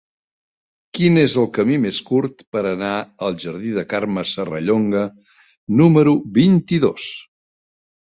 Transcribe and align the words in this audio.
Quin 0.99 1.19
és 1.23 1.35
el 1.41 1.45
camí 1.57 1.77
més 1.83 1.99
curt 2.07 2.41
per 2.57 2.65
anar 2.71 2.95
al 3.29 3.39
jardí 3.45 3.77
de 3.77 3.85
Carme 3.95 4.27
Serrallonga 4.33 5.07
número 5.85 6.19
vint-i-dos? 6.43 7.11